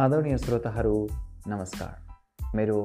आदरणीय 0.00 0.36
श्रोताहरू 0.38 1.08
नमस्कार। 1.46 2.52
मेरो 2.54 2.76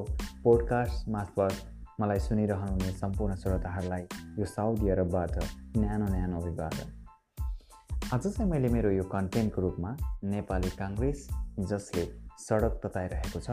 पोडकास्ट 0.44 1.08
मार्फत 1.08 2.00
मलाई 2.00 2.18
सुनिरहनुहुने 2.18 2.90
सम्पूर्ण 2.92 3.34
श्रोताहरूलाई 3.34 4.02
यो 4.38 4.44
साउदी 4.44 4.88
अरबबाट 4.88 5.38
न्यानो 5.76 6.06
न्यानो 6.06 6.40
अभिवादन। 6.40 6.88
आज 8.14 8.26
चाहिँ 8.26 8.50
मैले 8.50 8.68
मेरो 8.68 8.90
यो 8.90 9.02
कन्टेन्टको 9.02 9.62
रूपमा 9.62 9.96
नेपाली 10.24 10.70
काङ्ग्रेस 10.70 11.28
जसले 11.72 12.04
सडक 12.38 12.80
तताइरहेको 12.84 13.40
छ 13.40 13.48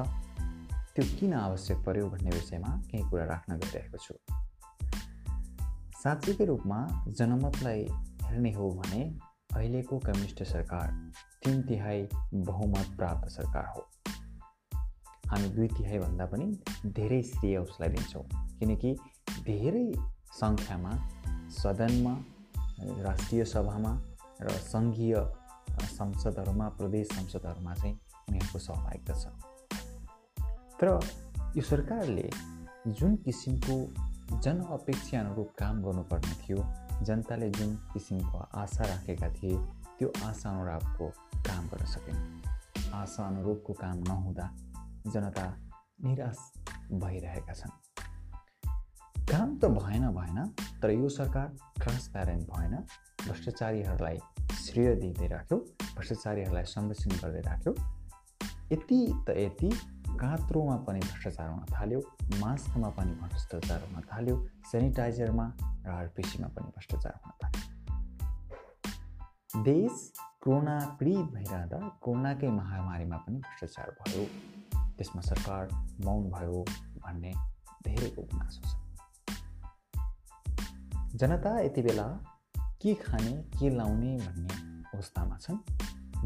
त्यो 0.95 1.05
किन 1.19 1.33
आवश्यक 1.33 1.85
पर्यो 1.85 2.09
भन्ने 2.09 2.29
विषयमा 2.29 2.77
केही 2.91 3.09
कुरा 3.09 3.25
राख्न 3.25 3.57
गइरहेको 3.57 3.97
छु। 3.97 4.13
साँच्चीकै 6.03 6.45
रूपमा 6.45 6.79
जनमतलाई 7.07 7.87
हेर्ने 8.27 8.51
हो 8.51 8.69
भने 8.71 9.32
अहिलेको 9.55 9.99
कम्युनिस्ट 9.99 10.43
सरकार 10.43 11.11
तिन 11.43 11.61
तिहाई 11.61 12.07
बहुमत 12.33 12.87
प्राप्त 12.97 13.29
सरकार 13.29 13.65
हो। 13.65 13.87
हामी 15.29 15.49
दुई 15.49 15.67
तिहाईभन्दा 15.67 16.25
पनि 16.25 16.45
धेरै 16.85 17.21
श्रेय 17.23 17.57
उसलाई 17.57 17.89
दिन्छौँ। 17.89 18.23
किनकि 18.59 18.95
धेरै 19.43 19.93
सङ्ख्यामा 20.39 20.91
सदनमा 21.49 22.15
राष्ट्रिय 23.03 23.45
सभामा 23.45 24.01
र 24.41 24.49
सङ्घीय 24.49 25.15
संसदहरूमा 25.81 26.69
प्रदेश 26.69 27.07
संसदहरूमा 27.07 27.73
चाहिँ 27.73 27.99
उनीहरूको 28.29 28.59
सहभागिता 28.59 29.13
छ। 29.13 29.25
तर 30.79 30.87
यो 31.57 31.61
सरकारले 31.61 32.29
जुन 32.87 33.15
किसिमको 33.15 33.75
जनअपेक्षा 34.39 35.19
अनुरूप 35.19 35.49
काम 35.59 35.83
गर्नुपर्ने 35.83 36.35
थियो 36.43 36.57
जनताले 37.01 37.49
जुन 37.49 37.75
किसिमको 37.93 38.37
आशा 38.55 38.83
राखेका 38.85 39.29
थिए 39.33 39.57
त्यो 39.99 40.11
आशा 40.25 40.49
अनुरूपको 40.49 41.07
काम 41.47 41.67
गर्न 41.67 41.85
सकेन। 41.85 42.17
आशा 42.93 43.27
अनुरूपको 43.27 43.73
काम 43.73 43.97
नहुँदा 44.07 44.45
जनता 45.13 45.45
निराश 46.03 46.39
भइरहेका 46.93 47.53
छन्। 47.53 47.73
काम 49.31 49.57
त 49.59 49.65
भएन 49.65 50.05
भएन 50.11 50.37
तर 50.81 50.91
यो 50.91 51.09
सरकार 51.09 51.47
ट्रान्सप्यारेन्ट 51.81 52.43
भएन। 52.49 52.75
भ्रष्टाचारीहरूलाई 53.23 54.17
श्रेय 54.63 54.95
दिँदै 54.95 55.27
राख्यो 55.27 55.57
भ्रष्टाचारीहरूलाई 55.95 56.63
संरक्षण 56.65 57.11
गर्दै 57.21 57.41
राख्यो। 57.41 57.73
यति 58.71 58.99
त 59.27 59.37
यति 59.37 59.69
कात्रोमा 60.21 60.75
पनि 60.85 60.99
भ्रष्टाचार 60.99 61.47
हुन 61.49 61.63
थाल्यो 61.73 61.99
मास्कमा 62.39 62.89
पनि 62.97 63.13
भ्रष्टाचार 63.21 63.79
हुन 63.83 64.01
थाल्यो 64.11 64.35
सेनिटाइजरमा 64.71 65.45
र 65.85 65.89
आरपिसीमा 65.89 66.47
पनि 66.47 66.67
भ्रष्टाचार 66.75 67.13
हुन 67.23 67.31
थाल्यो। 67.43 67.63
देश 69.63 69.95
कोरोना 70.43 70.75
पीडित 70.99 71.27
भइरहँदा 71.33 71.79
कोरोनाकै 72.01 72.49
महामारीमा 72.51 73.17
पनि 73.17 73.37
भ्रष्टाचार 73.39 73.87
भयो। 73.99 74.23
त्यसमा 74.97 75.21
सरकार 75.21 75.63
मौन 76.05 76.21
भयो 76.31 76.59
भन्ने 77.03 77.31
धेरैको 77.85 78.21
गुनासो 78.21 78.61
छ। 78.69 78.71
जनता 81.15 81.51
यति 81.59 81.81
बेला 81.81 82.07
के 82.81 82.93
खाने 82.93 83.33
के 83.59 83.67
लाउने 83.77 84.11
भन्ने 84.17 84.53
अवस्थामा 84.93 85.37
छन्। 85.37 85.57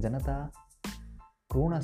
जनता 0.02 0.36
कोरोना 1.50 1.80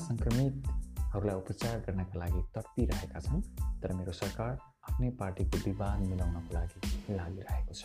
सङ्क्रमितहरूलाई 1.13 1.35
उपचार 1.35 1.79
गर्नका 1.85 2.19
लागि 2.19 2.41
तडपिरहेका 2.55 3.19
छन् 3.19 3.41
तर 3.81 3.93
मेरो 3.93 4.11
सरकार 4.19 4.51
आफ्नै 4.89 5.09
पार्टीको 5.19 5.57
विवाद 5.65 5.99
मिलाउनको 6.09 6.53
लागि 6.53 6.77
लागिरहेको 7.17 7.73
छ। 7.73 7.81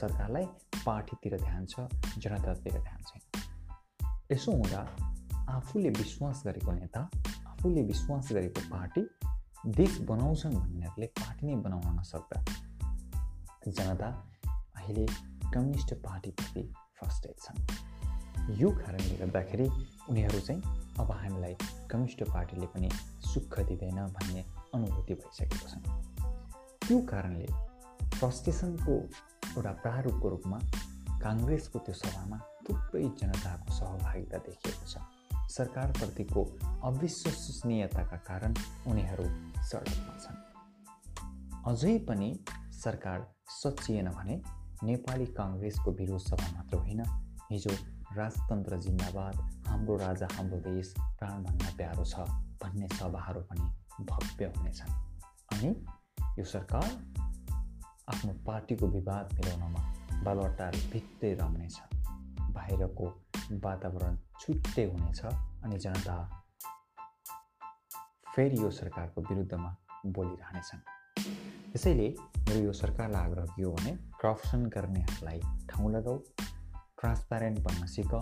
सरकारलाई 0.00 0.46
पार्टीतिर 0.86 1.36
ध्यान 1.38 1.66
छ 1.66 1.86
जनतातिर 2.18 2.78
ध्यान 2.78 3.00
छैन 3.08 3.22
यसो 4.32 4.52
हुँदा 4.52 4.80
आफूले 5.54 5.90
विश्वास 6.02 6.42
गरेको 6.46 6.72
नेता 6.72 7.02
आफूले 7.52 7.82
विश्वास 7.92 8.32
गरेको 8.32 8.66
पार्टी 8.74 9.06
देश 9.78 9.98
बनाउँछन् 10.10 10.58
भन्नेहरूले 10.58 11.06
पार्टी 11.22 11.46
नै 11.46 11.56
बनाउन 11.62 11.98
नसक्दा 12.00 12.38
जनता 13.70 14.08
अहिले 14.76 15.06
कम्युनिस्ट 15.54 15.94
पार्टीप्रति 16.06 16.62
फ्रस्ट्रेट 16.98 17.36
छन्। 17.40 18.56
यो 18.60 18.70
कारणले 18.78 19.16
गर्दाखेरि 19.16 19.66
उनीहरू 20.10 20.40
चाहिँ 20.40 20.81
अब 21.00 21.10
हामीलाई 21.10 21.54
कम्युनिस्ट 21.90 22.22
पार्टीले 22.22 22.66
पनि 22.66 22.88
सुख 23.24 23.58
दिँदैन 23.60 24.00
भन्ने 24.06 24.44
अनुभूति 24.74 25.14
भइसकेको 25.14 25.68
छ। 25.68 25.74
त्यो 26.86 26.98
कारणले 27.00 27.46
फ्रस्ट्रेसनको 28.18 28.94
एउटा 29.56 29.72
प्रारूपको 29.72 30.28
रूपमा 30.28 30.58
काङ्ग्रेसको 31.22 31.78
त्यो 31.78 31.94
सभामा 31.94 32.38
थुप्रै 32.68 33.02
जनताको 33.20 33.72
सहभागिता 33.72 34.38
देखिएको 34.38 34.86
छ। 34.86 34.96
सरकारप्रतिको 35.50 36.42
अविश्वसनीयताका 36.84 38.16
कारण 38.16 38.54
उनीहरू 38.86 39.26
सडकमा 39.62 40.14
छन्। 40.18 40.38
अझै 41.66 41.98
पनि 41.98 42.28
सरकार 42.84 43.26
सचिएन 43.48 44.08
भने 44.10 44.42
नेपाली 44.84 45.26
काङ्ग्रेसको 45.26 45.90
विरोध 45.92 46.20
सभा 46.20 46.46
मात्र 46.56 46.76
होइन 46.76 47.02
हिजो 47.52 47.74
राजतन्त्र 48.16 48.76
जिन्दाबाद 48.78 49.36
हाम्रो 49.66 49.96
राजा 49.96 50.26
हाम्रो 50.32 50.58
देश 50.60 50.92
प्राणभन्दा 51.18 51.68
प्यारो 51.76 52.04
छ 52.04 52.24
भन्ने 52.62 52.88
सभाहरू 52.88 53.40
पनि 53.50 53.66
भव्य 54.10 54.44
हुनेछन्। 54.56 54.92
अनि 55.52 55.70
यो 56.38 56.44
सरकार 56.44 56.90
आफ्नो 58.12 58.32
पार्टीको 58.46 58.86
विवाद 58.88 59.32
मिलाउनमा 59.34 59.82
बालवटार 60.24 60.76
भित्तै 60.92 61.32
रम्नेछ। 61.40 61.80
बाहिरको 62.52 63.06
वातावरण 63.64 64.16
छुट्टै 64.40 64.84
हुनेछ 64.84 65.24
अनि 65.24 65.78
जनता 65.78 66.16
फेरि 68.34 68.62
यो 68.62 68.70
सरकारको 68.70 69.20
विरुद्धमा 69.30 69.76
बोलिरहनेछन्। 70.06 70.80
त्यसैले 71.72 72.08
मेरो 72.48 72.60
यो 72.60 72.72
सरकारलाई 72.76 73.22
आग्रह 73.22 73.44
के 73.56 73.62
हो 73.62 73.72
भने 73.72 73.92
करप्सन 74.20 74.66
गर्नेहरूलाई 74.68 75.40
ठाउँ 75.70 75.92
लगाऊ 75.92 76.18
ट्रान्सप्यारेन्ट 77.02 77.58
बन्न 77.58 77.86
सिक 77.86 78.14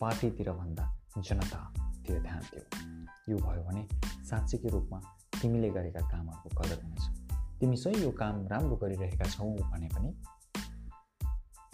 पार्टीतिर 0.00 0.50
भन्दा 0.52 0.84
जनतातिर 1.18 2.20
ध्यान 2.22 2.40
दिऊ 2.40 2.64
यो 3.28 3.36
भयो 3.36 3.62
भने 3.62 3.82
साँच्चीकै 4.24 4.68
रूपमा 4.68 4.98
तिमीले 5.42 5.70
गरेका 5.70 6.00
कामहरूको 6.00 6.50
कदर 6.60 6.82
हुनेछ। 6.82 7.04
तिमी 7.60 7.76
सही 7.76 8.02
यो 8.02 8.10
काम 8.10 8.46
राम्रो 8.46 8.76
गरिरहेका 8.76 9.26
छौ 9.30 9.44
भने 9.44 9.88
पनि 9.88 10.10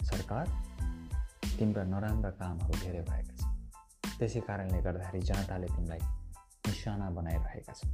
सरकार 0.05 0.45
तिम्रा 1.59 1.83
नराम्रा 1.83 2.31
कामहरू 2.31 2.79
धेरै 2.79 3.01
भएका 3.01 3.35
छन्। 3.37 4.17
त्यसै 4.17 4.39
कारणले 4.39 4.81
गर्दाखेरि 4.81 5.21
जनताले 5.21 5.67
तिमीलाई 5.67 5.99
निशाना 6.67 7.09
बनाइरहेका 7.09 7.73
छन्। 7.73 7.91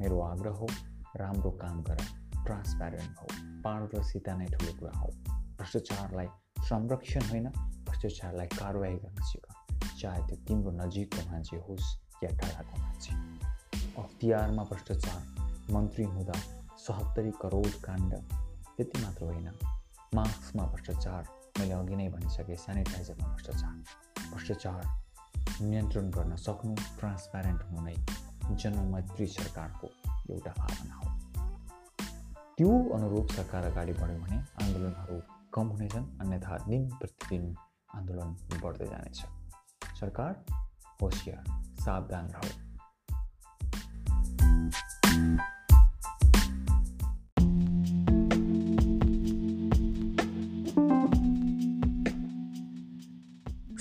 मेरो 0.00 0.20
आग्रह 0.20 0.56
हो 0.60 0.66
राम्रो 1.16 1.50
काम 1.62 1.82
गर 1.82 2.00
ट्रान्सप्यारेन्ट 2.46 3.18
हो 3.18 3.26
पारदर्शिता 3.62 4.36
नै 4.36 4.46
ठुलो 4.46 4.72
कुरा 4.78 4.94
हो। 4.98 5.08
भ्रष्टाचारलाई 5.58 6.26
संरक्षण 6.64 7.22
होइन? 7.22 7.48
भ्रष्टाचारलाई 7.86 8.46
कारवाही 8.46 8.94
गर्न 8.94 9.22
सिक? 9.22 9.46
चाहे 10.00 10.26
त्यो 10.26 10.36
तिम्रो 10.36 10.70
नजिकको 10.70 11.30
मान्छे 11.30 11.56
होस् 11.56 12.24
या 12.24 12.30
टाढाको 12.30 12.82
मान्छे। 12.82 13.12
अख्तियारमा 14.02 14.62
भ्रष्टाचार 14.62 15.20
मन्त्री 15.72 16.04
हुँदा 16.04 16.32
सत्तरी 16.78 17.30
करोड 17.30 17.72
काण्ड। 17.84 18.14
त्यति 18.76 19.02
मात्र 19.02 19.24
होइन। 19.24 19.50
मास्कमा 20.14 20.64
भ्रष्टाचार 20.66 21.28
मैले 21.58 21.74
अघि 21.74 21.96
नै 21.96 22.08
भनिसकेँ 22.08 22.56
सेनिटाइजरमा 22.56 23.28
भ्रष्टाचार 23.28 23.74
भ्रष्टाचार 24.32 24.84
नियन्त्रण 25.62 26.10
गर्न 26.10 26.36
सक्नु 26.36 26.74
ट्रान्सप्यारेन्ट 26.74 27.62
हुनु 27.62 27.80
नै 27.80 27.94
जनमैत्री 28.56 29.26
सरकारको 29.26 29.88
एउटा 30.30 30.52
भावना 30.58 30.94
हो। 30.94 31.08
त्यो 32.56 32.94
अनुरूप 32.94 33.28
सरकार 33.28 33.64
अगाडि 33.64 33.92
बढ्यो 33.92 34.18
भने 34.18 34.36
आन्दोलनहरू 34.36 35.33
कम 35.54 35.66
हुनेछन् 35.68 36.06
अन्यथा 36.20 36.56
दिन 36.60 36.86
प्रतिदिन 36.92 37.42
आन्दोलन 37.90 38.30
बढ्दै 38.60 38.86
जानेछ 38.86 39.18
सरकार 39.98 40.32
होसियार 41.00 41.42
सावधान 41.80 42.30
रह 42.34 42.48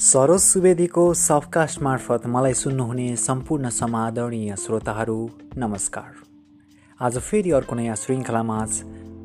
सरोज 0.03 0.41
सुवेदीको 0.41 1.05
सफकास्ट 1.19 1.81
मार्फत 1.81 2.27
मलाई 2.27 2.53
सुन्नुहुने 2.59 3.07
सम्पूर्ण 3.19 3.69
समादरणीय 3.71 4.55
श्रोताहरू 4.63 5.17
नमस्कार 5.57 6.11
आज 6.99 7.17
फेरि 7.21 7.51
अर्को 7.53 7.75
नयाँ 7.75 7.95
श्रृङ्खलामाझ 7.95 8.69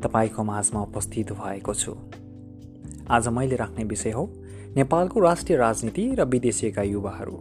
तपाईँको 0.03 0.45
माझमा 0.45 0.83
उपस्थित 0.83 1.33
भएको 1.35 1.75
छु 1.75 1.97
आज 3.11 3.29
मैले 3.29 3.57
राख्ने 3.57 3.85
विषय 3.85 4.11
हो 4.11 4.33
नेपालको 4.77 5.21
राष्ट्रिय 5.21 5.59
राजनीति 5.59 6.15
र 6.15 6.25
विदेशीका 6.25 6.83
युवाहरू। 6.83 7.37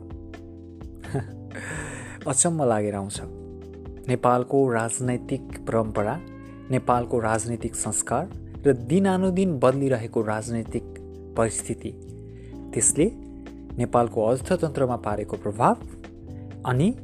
अचम्म 2.27 2.63
लागेर 2.63 2.95
आउँछ। 2.95 3.21
नेपालको 4.07 4.71
राजनैतिक 4.71 5.41
परम्परा 5.67 6.19
नेपालको 6.71 7.19
राजनैतिक 7.19 7.75
संस्कार 7.75 8.29
र 8.67 8.73
दिनानुदिन 8.73 9.59
बदलिरहेको 9.59 10.21
राजनैतिक 10.21 10.83
परिस्थिति 11.37 11.91
त्यसले 12.73 13.11
नेपालको 13.77 14.25
अर्थतन्त्रमा 14.25 14.95
पारेको 14.95 15.37
प्रभाव 15.37 15.75
अनि 16.65 16.95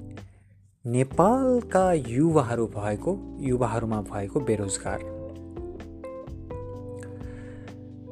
नेपालका 0.85 1.93
युवाहरू 1.93 2.65
भएको 2.67 3.37
युवाहरूमा 3.39 4.01
भएको 4.01 4.39
बेरोजगार। 4.39 5.12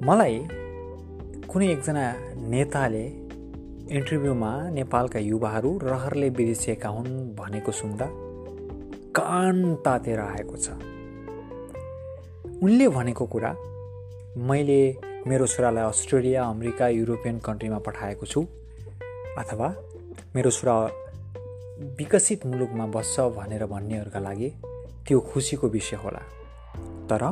मलाई 0.05 0.37
कुनै 1.47 1.67
एकजना 1.67 2.03
नेताले 2.51 3.03
इन्टरभ्यूमा 3.97 4.51
नेपालका 4.69 5.19
युवाहरू 5.19 5.71
रहरले 5.83 6.29
बिर्सिएका 6.29 6.89
हुन् 6.89 7.35
भनेको 7.35 7.71
सुन्दा 7.71 8.07
कान 9.13 9.75
तातेर 9.85 10.19
आएको 10.19 10.55
छ। 10.57 10.69
उनले 12.63 12.87
भनेको 12.87 13.25
कुरा 13.25 13.51
मैले 14.49 14.81
मेरो 15.27 15.47
छोरालाई 15.47 15.85
अस्ट्रेलिया 15.85 16.41
अमेरिका 16.45 16.87
युरोपियन 16.87 17.39
कन्ट्रीमा 17.39 17.79
पठाएको 17.85 18.25
छु 18.25 18.41
अथवा 19.37 19.69
मेरो 20.35 20.51
छोरा 20.51 20.75
विकसित 21.99 22.45
मुलुकमा 22.45 22.85
बस्छ 22.97 23.19
भनेर 23.37 23.65
भन्नेहरूका 23.65 24.19
लागि 24.19 24.49
त्यो 25.07 25.19
खुसीको 25.29 25.67
विषय 25.67 25.95
होला। 25.95 26.23
तर 27.09 27.23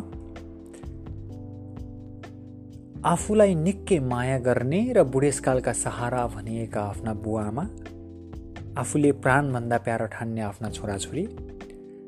आफूलाई 3.05 3.53
निकै 3.55 3.97
माया 4.03 4.37
गर्ने 4.45 4.79
र 4.93 5.03
बुढेसकालका 5.11 5.73
सहारा 5.73 6.25
भनिएका 6.27 6.81
आफ्ना 6.83 7.13
बुवामा 7.23 7.63
आफूले 8.77 9.11
प्राणभन्दा 9.23 9.77
प्यारो 9.85 10.07
ठान्ने 10.15 10.41
आफ्ना 10.41 10.69
छोराछोरी 10.69 11.23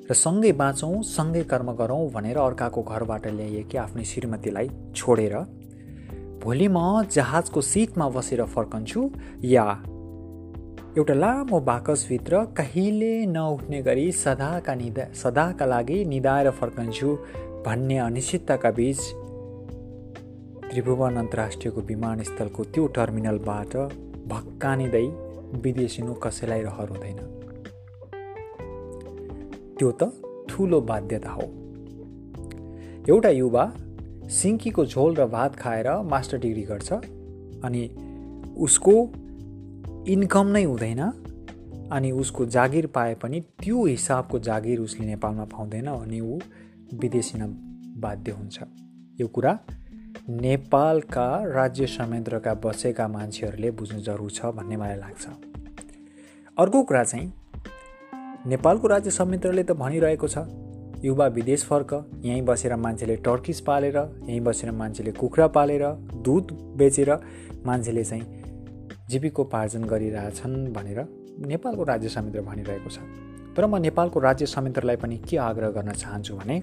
र 0.09 0.13
सँगै 0.13 0.51
बाँचौँ 0.61 1.01
सँगै 1.09 1.43
कर्म 1.51 1.71
गरौँ 1.79 2.09
भनेर 2.11 2.37
अर्काको 2.39 2.83
घरबाट 2.83 3.27
ल्याइएकी 3.27 3.77
आफ्नै 3.77 4.03
श्रीमतीलाई 4.03 4.67
छोडेर 4.95 5.35
भोलि 6.43 6.67
म 6.67 7.07
जहाजको 7.09 7.61
सिटमा 7.61 8.09
बसेर 8.09 8.43
फर्कन्छु 8.51 9.07
या 9.45 9.65
एउटा 10.97 11.13
लामो 11.13 11.59
बाकसभित्र 11.71 12.43
कहिले 12.59 13.13
नउठ्ने 13.31 13.81
गरी 13.81 14.11
सदाका 14.17 14.75
निदा 14.75 15.07
सदाका 15.23 15.65
लागि 15.65 16.03
निदाएर 16.11 16.51
फर्कन्छु 16.59 17.17
भन्ने 17.65 17.97
अनिश्चितताका 18.01 18.71
बीच 18.75 19.20
त्रिभुवन 20.71 21.15
अन्तर्राष्ट्रियको 21.15 21.81
विमानस्थलको 21.81 22.63
त्यो 22.63 22.87
टर्मिनलबाट 22.87 23.73
भक्कानिँदै 24.27 25.07
विदेशिनु 25.61 26.13
कसैलाई 26.13 26.61
रहर 26.61 26.89
हुँदैन। 26.89 27.17
त्यो 29.79 29.91
त 29.91 30.03
ठुलो 30.49 30.79
बाध्यता 30.81 31.31
हो। 31.31 31.47
एउटा 33.09 33.29
युवा 33.29 33.65
सिङ्कीको 34.31 34.85
झोल 34.85 35.15
र 35.15 35.25
भात 35.25 35.55
खाएर 35.55 35.89
मास्टर 36.03 36.37
डिग्री 36.37 36.63
गर्छ 36.63 36.89
अनि 37.63 37.83
उसको 38.57 38.95
इन्कम 40.07 40.47
नै 40.47 40.63
हुँदैन 40.63 41.01
अनि 41.91 42.11
उसको 42.11 42.45
जागिर 42.45 42.87
पाए 42.87 43.15
पनि 43.15 43.41
त्यो 43.59 43.85
हिसाबको 43.85 44.39
जागिर 44.39 44.79
उसले 44.79 45.05
नेपालमा 45.05 45.45
पाउँदैन 45.51 45.87
अनि 45.87 46.19
ऊ 46.19 46.39
विदेशी 46.93 47.35
बाध्य 47.99 48.31
हुन्छ। 48.31 48.59
यो 49.19 49.27
कुरा 49.27 49.59
नेपालका 50.29 51.25
राज्य 51.45 51.85
संयन्त्रका 51.87 52.53
बसेका 52.53 53.07
मान्छेहरूले 53.07 53.69
बुझ्नु 53.71 53.99
जरुर 53.99 54.31
छ 54.31 54.45
भन्ने 54.55 54.77
मलाई 54.77 54.95
लाग्छ। 54.95 55.27
अर्को 56.57 56.81
कुरा 56.83 57.03
चाहिँ 57.03 57.33
नेपालको 58.47 58.87
राज्य 58.87 59.11
संयन्त्रले 59.11 59.63
त 59.63 59.71
भनिरहेको 59.71 60.27
छ 60.27 60.45
युवा 61.05 61.27
विदेश 61.27 61.63
फर्क 61.65 62.21
यहीँ 62.25 62.41
बसेर 62.41 62.75
मान्छेले 62.75 63.15
टर्किस 63.25 63.61
पालेर 63.61 63.97
यहीँ 63.97 64.39
बसेर 64.39 64.71
मान्छेले 64.71 65.11
कुखुरा 65.11 65.47
पालेर 65.47 65.85
दुध 66.21 66.51
बेचेर 66.77 67.11
मान्छेले 67.65 68.03
चाहिँ 68.03 68.25
जीविकोपार्जन 69.09 69.83
गरिरहेछन् 69.83 70.73
भनेर 70.73 70.99
नेपालको 71.47 71.83
राज्य 71.83 72.09
संयन्त्र 72.09 72.41
भनिरहेको 72.41 72.89
छ। 72.89 72.99
तर 73.57 73.65
म 73.65 73.81
नेपालको 73.81 74.19
राज्य 74.19 74.45
संयन्त्रलाई 74.45 74.95
पनि 74.95 75.17
के 75.17 75.37
आग्रह 75.49 75.69
गर्न 75.71 75.91
चाहन्छु 75.91 76.35
भने 76.35 76.61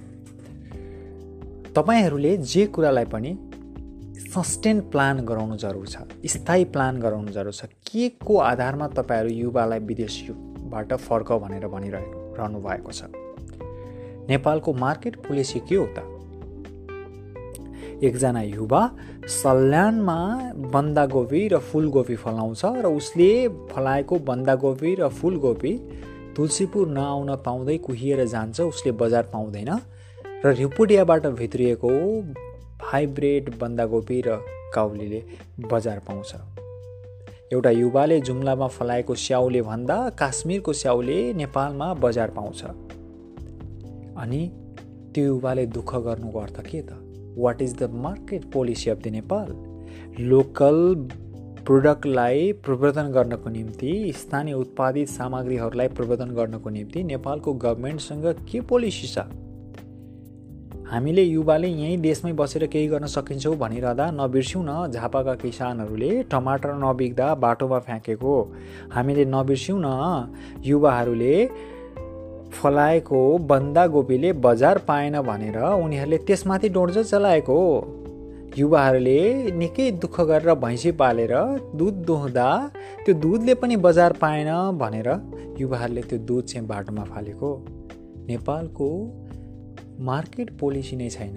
तपाईँहरूले 1.78 2.36
जे 2.42 2.66
कुरालाई 2.66 3.04
पनि 3.04 3.30
सस्टेन 4.34 4.80
प्लान 4.90 5.19
गराउनु 5.25 5.56
जरुर 5.56 5.86
छ 5.86 5.96
स्थायी 6.26 6.64
प्लान 6.75 6.98
गराउनु 7.00 7.30
जरुर 7.32 7.52
छ 7.52 7.64
के 7.86 8.08
को 8.19 8.38
आधारमा 8.42 8.86
तपाईँहरू 8.88 9.30
युवालाई 9.30 9.78
विदेशबाट 9.78 10.92
फर्क 10.98 11.32
भनेर 11.32 11.66
भनिरहेको 11.69 12.34
रहनु 12.38 12.58
भएको 12.60 12.92
छ? 12.92 13.02
नेपालको 14.28 14.72
मार्केट 14.75 15.16
पोलिसी 15.26 15.60
के 15.69 15.75
हो 15.75 15.86
त। 15.86 15.98
एकजना 18.02 18.42
युवा 18.42 18.82
सल्यानमा 19.28 20.19
बन्दागोपी 20.75 21.42
र 21.48 21.58
फुलकोपी 21.58 22.16
फलाउँछ 22.16 22.64
र 22.64 22.86
उसले 22.90 23.30
फलाएको 23.70 24.19
बन्दागोपी 24.30 24.94
र 24.94 25.08
फुलकोपी 25.20 25.72
तुलसीपुर 26.36 26.88
नआउन 26.88 27.30
पाउँदै 27.46 27.78
कुहिएर 27.86 28.25
जान्छ 28.26 28.60
उसले 28.60 28.92
बजार 28.98 29.30
पाउँदैन। 29.32 29.70
र 30.44 30.50
रिपुडियाबाट 30.55 31.26
भित्रिएको 31.26 31.88
हाइब्रिड 32.82 33.49
बन्दागोपी 33.58 34.20
र 34.26 34.37
काउलीले 34.75 35.23
बजार 35.73 35.99
पाउँछ। 35.99 36.35
एउटा 37.52 37.70
युवाले 37.70 38.20
जुम्लामा 38.20 38.67
फलाएको 38.67 39.14
स्याउले 39.14 39.62
भन्दा 39.62 39.96
काश्मीरको 40.11 40.73
स्याउले 40.73 41.17
नेपालमा 41.32 41.94
बजार 41.94 42.31
पाउँछ। 42.31 42.62
अनि 44.23 44.40
त्यो 45.14 45.25
युवाले 45.25 45.67
दुःख 45.67 45.94
गर्नुको 45.96 46.38
अर्थ 46.38 46.61
के 46.61 46.82
त? 46.82 46.90
What 47.38 47.62
is 47.62 47.75
the 47.75 47.90
market 48.06 48.44
policy 48.52 48.90
of 48.90 48.99
the 48.99 49.06
Nepal 49.08 49.50
local 50.20 50.94
प्रोडक्टलाई 51.67 52.52
प्रवर्धन 52.52 53.11
गर्नको 53.12 53.50
निम्ति 53.50 54.12
स्थानीय 54.17 54.55
उत्पादित 54.55 55.08
सामग्रीहरूलाई 55.08 55.88
प्रवर्धन 55.88 56.31
गर्नको 56.35 56.70
निम्ति 56.70 57.05
नेपालको 57.05 57.55
गभर्मेन्टसँग 57.55 58.35
के 58.52 58.61
पोलिसी 58.61 59.06
छ? 59.06 59.29
हामीले 60.90 61.23
युवाले 61.23 61.69
यहीँ 61.69 61.96
देशमै 62.00 62.32
बसेर 62.32 62.64
केही 62.67 62.87
गर्न 62.88 63.06
सकिन्छौँ 63.06 63.56
भनिरहँदा 63.56 64.05
नबिर्स्यौँ 64.11 64.64
न। 64.64 64.90
झापाका 64.90 65.35
किसानहरूले 65.35 66.11
टमाटर 66.32 66.73
नबिग्दा 66.81 67.26
बाटोमा 67.35 67.79
फ्याँकेको। 67.79 68.37
हामीले 68.94 69.25
नबिर्स्यौँ 69.25 69.81
न। 69.85 69.88
युवाहरूले 70.64 71.35
फलाएको 72.52 73.20
बन्दागोपीले 73.50 74.32
बजार 74.40 74.79
पाएन 74.88 75.20
भनेर 75.20 75.58
उनीहरूले 75.85 76.19
त्यसमाथि 76.25 76.69
डोर्जो 76.69 77.02
चलाएको। 77.02 77.61
युवाहरूले 78.58 79.20
निकै 79.52 79.90
दुःख 80.00 80.21
गरेर 80.21 80.54
भैँसी 80.57 80.90
पालेर 80.97 81.35
दुध 81.76 81.95
दुहुँदा 82.07 82.49
त्यो 83.04 83.14
दुधले 83.14 83.54
पनि 83.61 83.76
बजार 83.76 84.12
पाएन 84.23 84.50
भनेर 84.80 85.09
युवाहरूले 85.61 86.02
त्यो 86.02 86.18
दुध 86.18 86.45
चाहिँ 86.45 86.66
बाटोमा 86.66 87.04
फालेको। 87.04 87.50
नेपालको 88.28 88.88
मार्केट 90.00 90.50
पोलिसी 90.59 90.97
नै 90.97 91.09
छैन। 91.11 91.37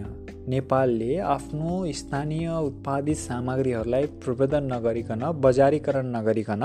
नेपालले 0.49 1.17
आफ्नो 1.17 1.71
स्थानीय 1.93 2.47
उत्पादित 2.47 3.17
सामग्रीहरूलाई 3.17 4.05
प्रवर्धन 4.23 4.63
नगरिकन 4.73 5.23
बजारीकरण 5.41 6.05
नगरिकन 6.15 6.63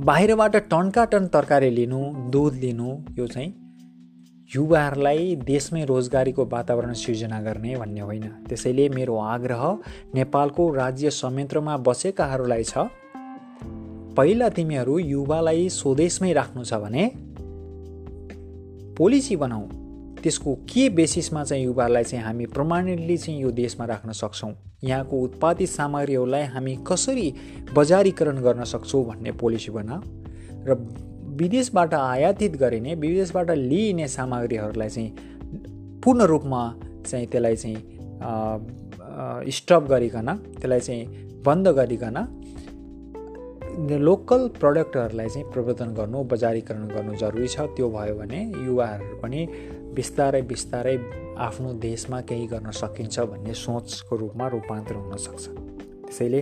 बाहिरबाट 0.00 0.56
टनका 0.70 1.04
टन 1.04 1.26
तरकारी 1.26 1.70
लिनु 1.70 2.00
दुध 2.30 2.54
लिनु 2.54 2.90
यो 3.18 3.26
चाहिँ 3.26 3.50
युवाहरूलाई 4.50 5.34
देशमै 5.46 5.84
रोजगारीको 5.84 6.44
वातावरण 6.44 6.92
सिर्जना 6.92 7.40
गर्ने 7.40 7.74
भन्ने 7.76 8.00
होइन। 8.00 8.26
त्यसैले 8.48 8.88
मेरो 8.88 9.16
आग्रह 9.16 9.64
नेपालको 10.14 10.70
राज्य 10.74 11.10
संयन्त्रमा 11.10 11.76
बसेकाहरूलाई 11.88 12.64
छ 12.64 12.86
पहिला 14.16 14.48
तिमीहरू 14.48 14.98
युवालाई 14.98 15.68
स्वदेशमै 15.70 16.32
राख्नु 16.32 16.64
छ 16.64 16.74
भने 16.84 17.04
पोलिसी 18.96 19.36
बनाऊ। 19.36 19.66
त्यसको 20.22 20.54
के 20.54 20.88
बेसिसमा 20.88 21.44
चाहिँ 21.44 21.64
युवालाई 21.64 22.04
चाहिँ 22.04 22.24
हामी 22.24 22.46
प्रमाणितली 22.46 23.16
चाहिँ 23.16 23.40
यो 23.42 23.50
देशमा 23.50 23.84
राख्न 23.86 24.12
सक्छौँ? 24.12 24.52
यहाँको 24.84 25.20
उत्पादित 25.20 25.68
सामग्रीहरूलाई 25.68 26.44
हामी 26.44 26.76
कसरी 26.86 27.34
बजारीकरण 27.74 28.42
गर्न 28.42 28.64
सक्छौँ 28.64 29.04
भन्ने 29.06 29.32
पोलिसी 29.32 29.70
बना 29.70 30.02
र 30.68 30.74
विदेशबाट 31.38 31.94
आयातित 31.94 32.56
गरिने 32.56 32.94
विदेशबाट 32.94 33.50
लिइने 33.50 34.08
सामग्रीहरूलाई 34.08 34.88
चाहिँ 34.88 35.10
पूर्ण 36.04 36.22
रूपमा 36.22 36.62
चाहिँ 37.06 37.26
त्यसलाई 37.26 37.56
चाहिँ 37.56 37.76
स्टप 39.50 39.86
गरिकन 39.90 40.28
त्यसलाई 40.36 40.80
चाहिँ 40.80 41.06
बन्द 41.42 41.68
गरिकन 41.68 42.16
लोकल 43.78 44.46
प्रडक्टहरूलाई 44.60 45.28
चाहिँ 45.28 45.50
प्रवर्धन 45.52 45.94
गर्नु 45.94 46.22
बजारीकरण 46.24 46.86
गर्नु 46.88 47.14
जरुरी 47.14 47.48
छ। 47.48 47.60
त्यो 47.78 47.88
भयो 47.90 48.14
भने 48.18 48.40
युवाहरू 48.66 49.16
पनि 49.22 49.46
बिस्तारै 49.94 50.42
बिस्तारै 50.42 50.96
आफ्नो 51.38 51.72
देशमा 51.78 52.20
केही 52.20 52.46
गर्न 52.46 52.70
सकिन्छ 52.74 53.20
भन्ने 53.20 53.54
सोचको 53.54 54.16
रूपमा 54.16 54.46
रूपान्तर 54.48 54.94
हुनसक्छ 54.94 55.44
त्यसैले 56.10 56.40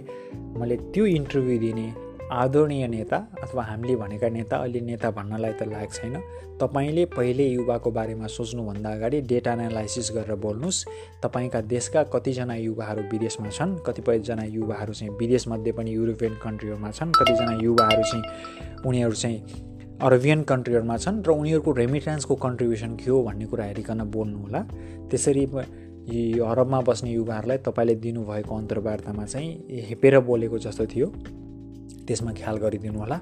मैले 0.56 0.76
त्यो 0.96 1.06
इन्टरभ्यू 1.06 1.58
दिने 1.60 1.86
आदरणीय 2.32 2.86
नेता 2.86 3.16
अथवा 3.42 3.62
हामीले 3.62 3.96
भनेका 3.96 4.28
नेता 4.28 4.56
अहिले 4.56 4.80
नेता 4.80 5.10
भन्नलाई 5.10 5.52
त 5.52 5.62
लागेको 5.62 5.94
छैन। 5.94 6.14
तपाईँले 6.60 7.04
पहिले 7.14 7.44
युवाको 7.46 7.90
बारेमा 7.90 8.26
सोच्नुभन्दा 8.26 8.90
अगाडि 8.90 9.20
डेटा 9.30 9.52
एनालाइसिस 9.52 10.10
गरेर 10.14 10.34
बोल्नुहोस्। 10.34 10.84
तपाईँका 11.22 11.60
देशका 11.70 12.02
कतिजना 12.14 12.54
युवाहरू 12.56 13.02
विदेशमा 13.12 13.50
छन् 13.50 13.78
कतिपयजना 13.86 14.44
युवाहरू 14.44 14.92
चाहिँ 14.92 15.12
विदेशमध्ये 15.14 15.72
पनि 15.72 15.90
युरोपियन 15.94 16.34
कन्ट्रीहरूमा 16.42 16.90
छन् 16.90 17.12
कतिजना 17.14 17.52
युवाहरू 17.62 18.02
चाहिँ 18.02 18.24
उनीहरू 18.86 19.14
चाहिँ 19.14 19.38
अरबियन 20.02 20.42
कन्ट्रीहरूमा 20.42 20.96
छन् 20.96 21.22
र 21.22 21.30
उनीहरूको 21.30 21.72
रेमिटेन्सको 21.72 22.34
कन्ट्रिब्युसन 22.34 22.96
के 22.96 23.10
हो 23.10 23.22
भन्ने 23.22 23.46
कुरा 23.46 23.64
हेरिकन 23.64 24.00
बोल्नुहोला 24.10 24.60
त्यसरी 25.10 25.44
अरबमा 26.42 26.80
बस्ने 26.80 27.10
युवाहरूलाई 27.12 27.58
तपाईँले 27.58 27.94
दिनुभएको 28.02 28.56
अन्तर्वार्तामा 28.56 29.24
चाहिँ 29.24 29.50
हेपेर 29.88 30.18
बोलेको 30.20 30.58
जस्तो 30.58 30.86
थियो। 30.86 31.08
त्यसमा 32.06 32.32
ख्याल 32.38 32.56
गरिदिनु 32.64 32.98
होला। 32.98 33.18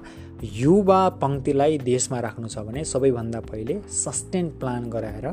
युवा 0.61 0.99
पङ्क्तिलाई 1.21 1.77
देशमा 1.81 2.19
राख्नु 2.19 2.47
छ 2.47 2.57
भने 2.67 2.83
सबैभन्दा 2.85 3.39
पहिले 3.49 3.75
सस्टेन 4.03 4.49
प्लान 4.59 4.89
गराएर 4.89 5.27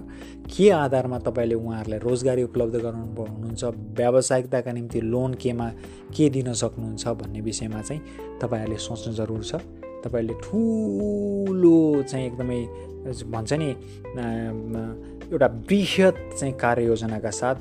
के 0.48 0.70
आधारमा 0.70 1.18
तपाईँले 1.26 1.54
उहाँहरूलाई 1.54 2.00
रोजगारी 2.08 2.42
उपलब्ध 2.42 2.74
गराउनु 2.84 3.24
हुनुहुन्छ 3.28 3.64
व्यावसायिकताका 3.98 4.72
निम्ति 4.72 5.00
लोन 5.12 5.34
केमा 5.42 5.68
के 6.16 6.28
दिन 6.30 6.52
सक्नुहुन्छ 6.52 7.08
भन्ने 7.20 7.40
विषयमा 7.40 7.80
चाहिँ 7.82 8.00
तपाईँहरूले 8.40 8.78
सोच्नु 8.88 9.12
जरुर 9.20 9.42
छ। 9.44 9.54
तपाईँहरूले 10.04 10.34
ठुलो 10.42 11.78
चाहिँ 12.10 12.26
एकदमै 12.26 12.60
भन्छ 13.34 13.52
नि 13.52 13.68
एउटा 15.32 15.48
बृहत 15.68 16.16
चाहिँ 16.38 16.54
कार्ययोजनाका 16.54 17.30
साथ 17.30 17.56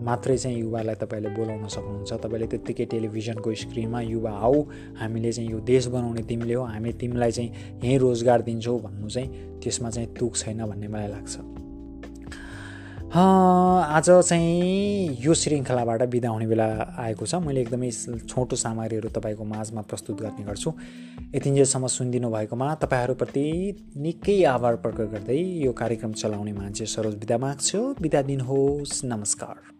मात्रै 0.00 0.36
चाहिँ 0.36 0.58
युवालाई 0.58 0.94
तपाईँले 1.00 1.28
बोलाउन 1.38 1.66
सक्नुहुन्छ। 1.68 2.12
तपाईँले 2.12 2.46
त्यत्तिकै 2.46 2.84
टेलिभिजनको 2.84 3.54
स्क्रिनमा 3.54 4.00
युवा 4.02 4.30
आऊ 4.30 4.62
हामीले 5.00 5.32
चाहिँ 5.32 5.50
यो 5.50 5.60
देश 5.60 5.86
बनाउने 5.94 6.22
तिमीले 6.28 6.54
हो 6.54 6.64
हामी 6.64 6.92
तिमीलाई 6.98 7.30
चाहिँ 7.30 7.50
यहीँ 7.84 7.98
रोजगार 7.98 8.42
दिन्छौँ 8.42 8.78
भन्नु 8.82 9.08
चाहिँ 9.08 9.60
त्यसमा 9.62 9.90
चाहिँ 9.90 10.08
तुक 10.18 10.36
छैन 10.36 10.64
भन्ने 10.66 10.88
मलाई 10.88 11.08
लाग्छ। 11.08 11.34
आज 13.14 14.10
चाहिँ 14.10 15.16
यो 15.22 15.34
श्रृङ्खलाबाट 15.34 16.02
बिदा 16.10 16.28
हुने 16.28 16.46
बेला 16.50 16.66
आएको 16.98 17.26
छ। 17.26 17.34
मैले 17.46 17.60
एकदमै 17.62 17.90
छोटो 18.26 18.56
सामग्रीहरू 18.58 19.08
तपाईँको 19.14 19.44
माझमा 19.44 19.82
प्रस्तुत 19.86 20.20
गर्ने 20.20 20.44
गर्छु। 20.44 20.70
यतिन्जेलसम्म 21.34 21.86
सुनिदिनु 21.86 22.30
भएकोमा 22.30 22.74
तपाईँहरूप्रति 22.82 23.46
निकै 24.02 24.42
आभार 24.50 24.74
प्रकट 24.82 25.06
गर्दै 25.14 25.38
यो 25.62 25.72
कार्यक्रम 25.72 26.12
चलाउने 26.18 26.52
मान्छे 26.52 26.86
सरोज 26.86 27.14
बिदा 27.22 27.38
माग्छु। 27.38 27.94
बिदा 28.02 28.22
दिनुहोस्। 28.22 29.04
नमस्कार। 29.04 29.73